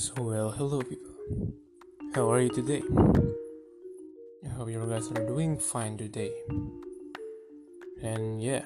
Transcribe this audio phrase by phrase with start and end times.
[0.00, 1.12] So, well, hello people.
[2.16, 2.80] How are you today?
[4.40, 6.32] I hope you guys are doing fine today.
[8.00, 8.64] And yeah,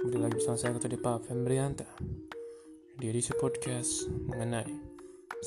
[0.00, 1.84] kembali lagi bersama saya Ketua Pak Fembrianta
[2.96, 4.72] di edisi podcast mengenai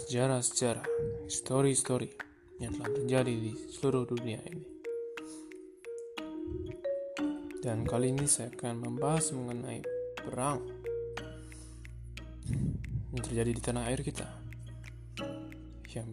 [0.06, 0.86] sejarah-sejarah,
[1.26, 2.14] story-story
[2.62, 4.70] yang telah terjadi di seluruh dunia ini.
[7.58, 9.82] Dan kali ini saya akan membahas mengenai
[10.14, 10.62] perang
[13.18, 14.49] yang terjadi di tanah air kita
[15.90, 16.10] yang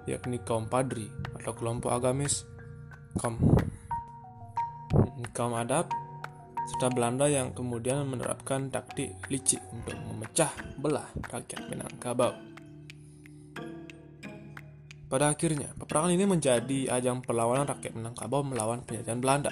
[0.10, 2.46] yakni kaum Padri atau kelompok agamis,
[3.18, 3.38] kaum
[5.32, 5.90] kaum adat,
[6.68, 12.34] serta Belanda yang kemudian menerapkan taktik licik untuk memecah belah rakyat Minangkabau.
[15.12, 19.52] Pada akhirnya, peperangan ini menjadi ajang perlawanan rakyat Minangkabau melawan penjajahan Belanda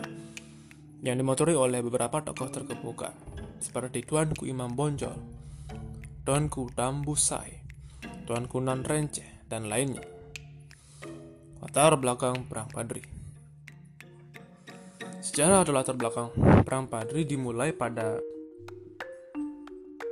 [1.03, 3.11] yang dimotori oleh beberapa tokoh terkemuka
[3.59, 5.20] seperti Tuanku Imam Bonjol,
[6.23, 7.59] Tuanku Tambusai,
[8.23, 10.18] Tuanku Nan Renceh, dan lainnya.
[11.59, 13.03] Latar belakang Perang Padri
[15.20, 16.31] Sejarah atau latar belakang
[16.64, 18.23] Perang Padri dimulai pada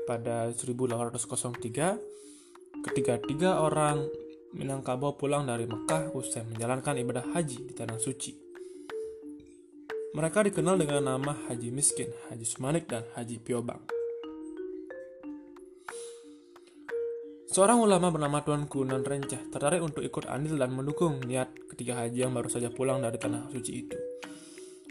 [0.08, 4.08] pada 1803 ketika tiga orang
[4.56, 8.32] Minangkabau pulang dari Mekah usai menjalankan ibadah haji di Tanah Suci.
[10.16, 13.97] Mereka dikenal dengan nama Haji Miskin, Haji Sumanik, dan Haji Piobang.
[17.58, 22.30] Seorang ulama bernama Tuan Kunan Renceh tertarik untuk ikut andil dan mendukung niat ketiga haji
[22.30, 23.98] yang baru saja pulang dari tanah suci itu.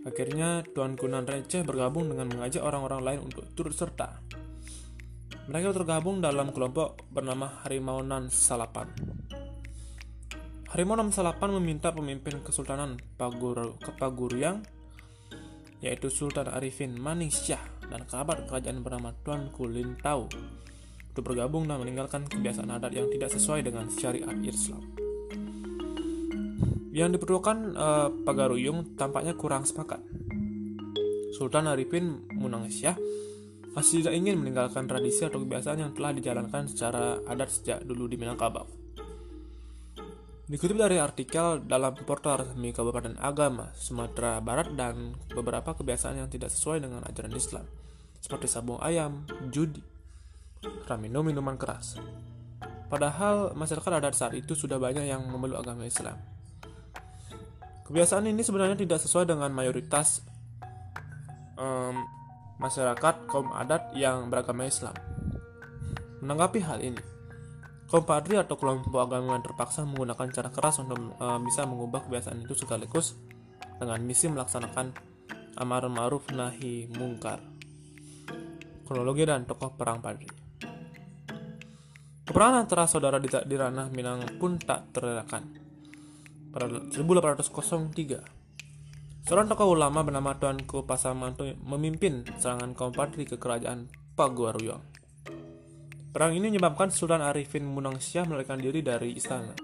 [0.02, 4.18] Akhirnya Tuan Kunan Renceh bergabung dengan mengajak orang-orang lain untuk turut serta.
[5.46, 8.90] Mereka tergabung dalam kelompok bernama Harimau Nan Salapan.
[10.74, 14.66] Harimau Nan Salapan meminta pemimpin Kesultanan Pagur Kepaguriang
[15.86, 20.26] yaitu Sultan Arifin Maning Syah dan kerabat kerajaan bernama Tuan Kulin Tau
[21.16, 24.84] untuk bergabung dan meninggalkan kebiasaan adat yang tidak sesuai dengan syariat Islam.
[26.92, 30.04] Yang diperlukan uh, Pagaruyung tampaknya kurang sepakat.
[31.32, 33.00] Sultan Arifin Munangsyah
[33.72, 38.20] masih tidak ingin meninggalkan tradisi atau kebiasaan yang telah dijalankan secara adat sejak dulu di
[38.20, 38.68] Minangkabau.
[40.52, 46.52] Dikutip dari artikel dalam portal resmi Kabupaten Agama Sumatera Barat dan beberapa kebiasaan yang tidak
[46.52, 47.64] sesuai dengan ajaran Islam,
[48.20, 49.82] seperti sabung ayam, judi,
[50.94, 51.98] minum minuman keras.
[52.86, 56.14] Padahal masyarakat adat saat itu sudah banyak yang memeluk agama Islam.
[57.82, 60.22] Kebiasaan ini sebenarnya tidak sesuai dengan mayoritas
[61.58, 62.06] um,
[62.62, 64.94] masyarakat kaum adat yang beragama Islam.
[66.22, 67.02] Menanggapi hal ini,
[67.90, 72.42] kaum padri atau kelompok agama yang terpaksa menggunakan cara keras untuk uh, bisa mengubah kebiasaan
[72.42, 73.18] itu sekaligus
[73.78, 74.94] dengan misi melaksanakan
[75.58, 77.42] amar ma'ruf nahi mungkar.
[78.86, 80.35] Kronologi dan tokoh perang padri.
[82.26, 85.46] Peperangan antara saudara di, di ranah Minang pun tak terelakkan.
[86.50, 93.86] Pada 1803, seorang tokoh ulama bernama Tuanku Pasamanto memimpin serangan kaum Padri ke kerajaan
[94.18, 94.82] Paguaruyong.
[96.10, 99.54] Perang ini menyebabkan Sultan Arifin Munangsyah melarikan diri dari istana.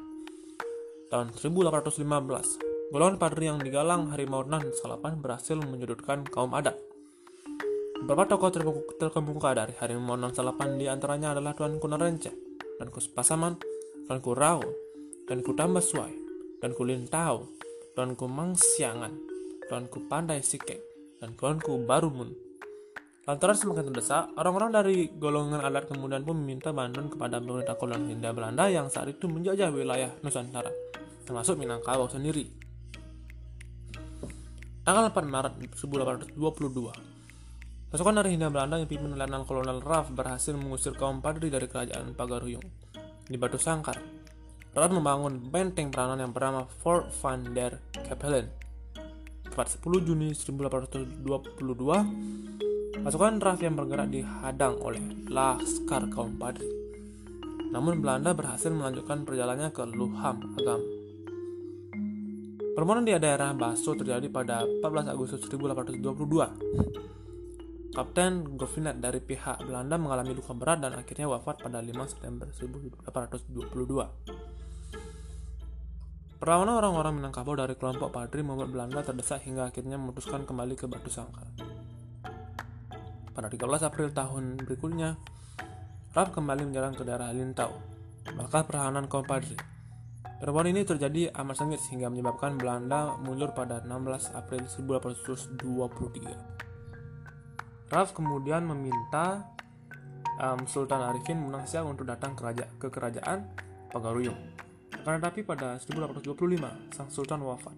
[1.11, 6.79] Tahun 1815, golongan Padri yang digalang Harimau Nan Salapan berhasil menyudutkan kaum adat.
[8.07, 8.55] Beberapa tokoh
[9.03, 12.52] terkemuka dari Harimau Nan Salapan di antaranya adalah Tuan Kunan Renceh,
[12.83, 13.55] dan ku pasaman
[14.11, 14.59] dan ku rau
[15.31, 16.11] dan ku tambah suai
[16.59, 17.47] dan ku lintau
[17.95, 19.15] dan ku mangsiangan
[19.71, 20.83] dan ku pandai sikek
[21.23, 22.35] dan ku barumun
[23.23, 28.35] Lantaran semakin terdesak, orang-orang dari golongan adat kemudian pun meminta bantuan kepada pemerintah kolonial Hindia
[28.35, 30.75] Belanda yang saat itu menjajah wilayah Nusantara,
[31.23, 32.51] termasuk Minangkabau sendiri.
[34.83, 37.12] Tanggal 4 Maret 1822,
[37.93, 42.17] Pasukan dari Hindia Belanda yang pimpin Letnan Kolonel Raff berhasil mengusir kaum Padri dari kerajaan
[42.17, 42.65] Pagaruyung
[43.29, 44.01] di Batu Sangkar.
[44.73, 48.49] Rad membangun benteng peranan yang bernama Fort van der Kapellen.
[49.45, 56.73] Tepat 10 Juni 1822, pasukan RAF yang bergerak dihadang oleh Laskar kaum Padri.
[57.77, 60.81] Namun Belanda berhasil melanjutkan perjalanannya ke Luham, Agam.
[62.73, 67.13] Permohonan di daerah Baso terjadi pada 14 Agustus 1822
[67.93, 73.61] Kapten Govinet dari pihak Belanda mengalami luka berat dan akhirnya wafat pada 5 September 1822.
[76.41, 81.13] Perlawanan orang-orang Minangkabau dari kelompok Padri membuat Belanda terdesak hingga akhirnya memutuskan kembali ke Batu
[81.13, 81.45] Sangkar.
[83.37, 85.21] Pada 13 April tahun berikutnya,
[86.17, 87.77] Rap kembali menyerang ke daerah Lintau,
[88.33, 89.61] bakal perlawanan kaum Padri.
[90.41, 96.62] Perlawanan ini terjadi amat sengit sehingga menyebabkan Belanda mundur pada 16 April 1823.
[97.93, 99.53] Ralph kemudian meminta
[100.41, 103.53] um, Sultan Arifin Munangsia untuk datang keraja ke kerajaan
[103.93, 104.57] Pagaruyung.
[105.05, 107.77] Karena tapi pada 1825 sang Sultan wafat.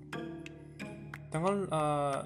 [1.34, 2.22] Tanggal uh,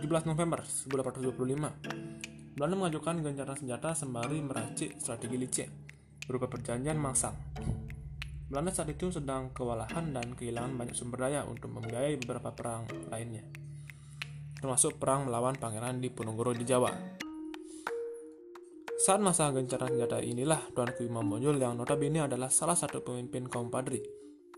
[0.00, 5.68] 17 November 1825, Belanda mengajukan gencatan senjata sembari meracik strategi licik
[6.24, 7.36] berupa perjanjian mangsang.
[8.48, 13.61] Belanda saat itu sedang kewalahan dan kehilangan banyak sumber daya untuk membiayai beberapa perang lainnya
[14.62, 16.94] termasuk perang melawan pangeran di Diponegoro di Jawa.
[19.02, 23.66] Saat masa gencaran senjata inilah Tuanku Imam Bonjol yang notabene adalah salah satu pemimpin kaum
[23.66, 23.98] Padri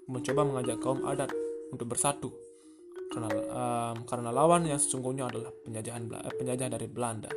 [0.04, 1.32] mencoba mengajak kaum adat
[1.72, 2.28] untuk bersatu
[3.08, 7.32] karena um, karena lawan yang sesungguhnya adalah penjajahan eh, penjajah dari Belanda.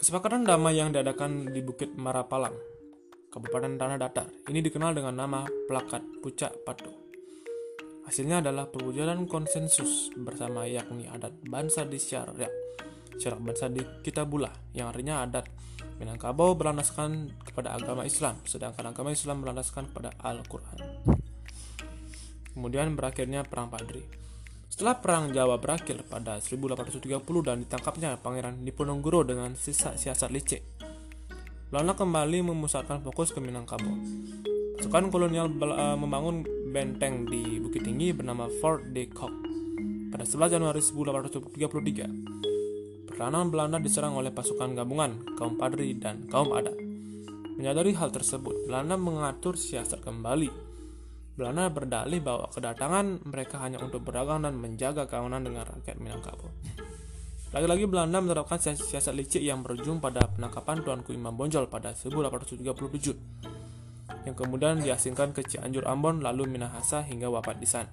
[0.00, 2.56] Kesepakatan damai yang diadakan di Bukit Marapalang,
[3.28, 7.09] Kabupaten Tanah Datar, ini dikenal dengan nama Plakat Pucak Patu.
[8.10, 12.50] Hasilnya adalah perwujudan konsensus bersama yakni adat bangsa di Syariat,
[13.14, 15.46] Syarak bangsa di Kitabullah, yang artinya adat
[16.02, 21.06] Minangkabau berlandaskan kepada agama Islam, sedangkan agama Islam berlandaskan kepada Al-Quran.
[22.50, 24.02] Kemudian berakhirnya Perang Padri.
[24.66, 27.14] Setelah Perang Jawa berakhir pada 1830
[27.46, 30.66] dan ditangkapnya Pangeran Diponegoro dengan sisa siasat licik,
[31.70, 33.94] Belanda kembali memusatkan fokus ke Minangkabau.
[34.82, 39.34] Pasukan kolonial uh, membangun benteng di Bukit Tinggi bernama Fort de Kock.
[40.14, 46.78] Pada 11 Januari 1833, pertahanan Belanda diserang oleh pasukan gabungan kaum Padri dan kaum Adat.
[47.58, 50.46] Menyadari hal tersebut, Belanda mengatur siasat kembali.
[51.34, 56.54] Belanda berdalih bahwa kedatangan mereka hanya untuk berdagang dan menjaga keamanan dengan rakyat Minangkabau.
[57.50, 63.59] Lagi-lagi Belanda menerapkan siasat licik yang berujung pada penangkapan Tuanku Imam Bonjol pada 1837
[64.28, 67.90] yang kemudian diasingkan ke Cianjur Ambon lalu Minahasa hingga wafat di sana.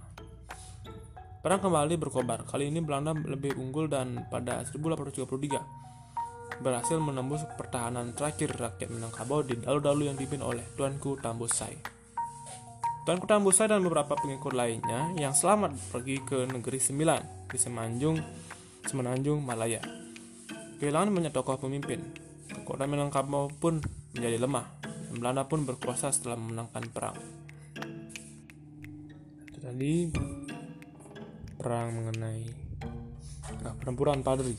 [1.48, 8.52] Perang kembali berkobar, kali ini Belanda lebih unggul dan pada 1833 berhasil menembus pertahanan terakhir
[8.58, 11.78] rakyat Minangkabau di dalu-dalu yang dipimpin oleh Tuanku Tambusai.
[13.08, 18.18] Tuanku Tambusai dan beberapa pengikut lainnya yang selamat pergi ke negeri Sembilan di Semanjung,
[18.84, 19.80] Semenanjung, Malaya.
[20.84, 22.04] Kehilangan banyak tokoh pemimpin,
[22.52, 23.80] kekuatan Minangkabau pun
[24.18, 24.77] menjadi lemah
[25.12, 27.18] Belanda pun berkuasa setelah memenangkan perang.
[29.48, 30.12] Itu tadi
[31.58, 32.44] perang mengenai
[33.64, 34.56] nah, pertempuran Padri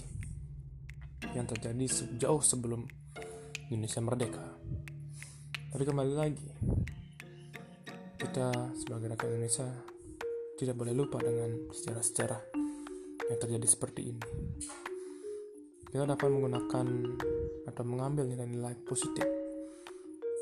[1.37, 2.89] yang terjadi sejauh sebelum
[3.69, 4.45] Indonesia merdeka.
[5.69, 6.49] Tapi kembali lagi,
[8.17, 9.69] kita sebagai rakyat Indonesia
[10.59, 12.43] tidak boleh lupa dengan sejarah-sejarah
[13.29, 14.25] yang terjadi seperti ini.
[15.89, 16.87] Kita dapat menggunakan
[17.69, 19.38] atau mengambil nilai-nilai positif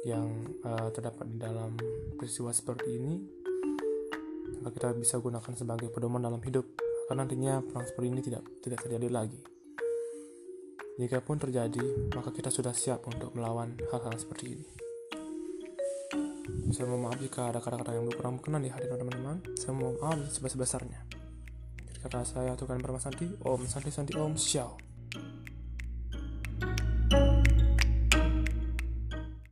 [0.07, 0.31] yang
[0.63, 1.75] uh, terdapat di dalam
[2.15, 3.19] peristiwa seperti ini
[4.63, 6.63] maka kita bisa gunakan sebagai pedoman dalam hidup
[7.11, 9.39] karena nantinya perang seperti ini tidak tidak terjadi lagi.
[10.97, 14.67] Jika pun terjadi maka kita sudah siap untuk melawan hal-hal seperti ini.
[16.75, 19.39] Saya mohon maaf jika ada kata-kata yang kurang berkenan di hati teman-teman.
[19.55, 20.99] Saya mohon maaf sebesar-besarnya.
[22.03, 23.27] Kata saya Tuhan Brahma Santi.
[23.43, 24.86] Om Santi Santi Om Xiao